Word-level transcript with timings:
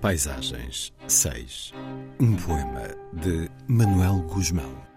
Paisagens 0.00 0.94
6 1.06 1.74
Um 2.18 2.34
poema 2.34 2.88
de 3.12 3.50
Manuel 3.68 4.22
Guzmão 4.22 4.89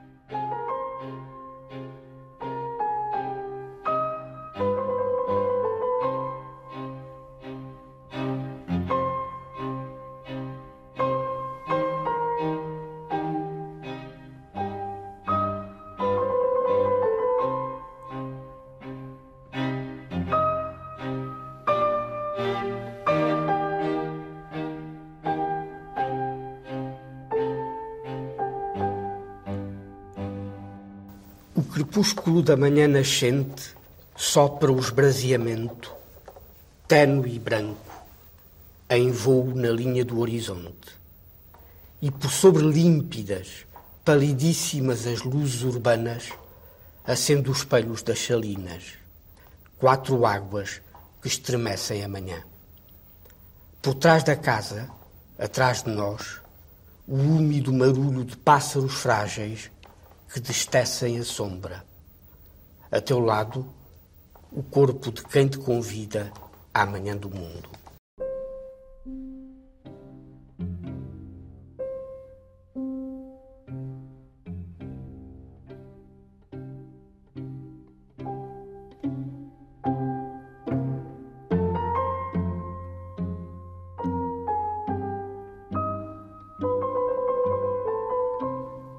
O 31.56 31.62
crepúsculo 31.62 32.42
da 32.42 32.58
manhã 32.58 32.88
nascente 32.88 33.76
sopra 34.16 34.72
o 34.72 34.80
esbraseamento, 34.80 35.94
tênue 36.88 37.36
e 37.36 37.38
branco, 37.38 37.94
em 38.90 39.12
voo 39.12 39.54
na 39.54 39.70
linha 39.70 40.04
do 40.04 40.20
horizonte. 40.20 40.98
E 42.02 42.10
por 42.10 42.32
sobre 42.32 42.64
límpidas, 42.64 43.68
palidíssimas 44.04 45.06
as 45.06 45.22
luzes 45.22 45.62
urbanas, 45.62 46.32
acendo 47.06 47.52
os 47.52 47.60
espelhos 47.60 48.02
das 48.02 48.18
salinas, 48.18 48.94
quatro 49.78 50.26
águas 50.26 50.82
que 51.22 51.28
estremecem 51.28 52.04
a 52.04 52.08
manhã. 52.08 52.44
Por 53.80 53.94
trás 53.94 54.24
da 54.24 54.36
casa, 54.36 54.90
atrás 55.38 55.84
de 55.84 55.92
nós, 55.92 56.42
o 57.08 57.16
úmido 57.16 57.72
marulho 57.72 58.26
de 58.26 58.36
pássaros 58.38 58.96
frágeis 58.96 59.70
que 60.34 60.40
destecem 60.40 61.20
a 61.20 61.24
sombra. 61.24 61.86
A 62.92 63.00
teu 63.00 63.20
lado, 63.20 63.72
o 64.52 64.64
corpo 64.64 65.12
de 65.12 65.24
quem 65.24 65.48
te 65.48 65.60
convida 65.60 66.32
à 66.74 66.88
manhã 66.88 67.16
do 67.16 67.30
mundo. 67.30 67.70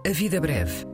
A 0.06 0.10
Vida 0.12 0.40
Breve 0.40 0.93